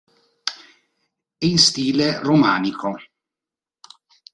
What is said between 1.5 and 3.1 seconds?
stile romanico.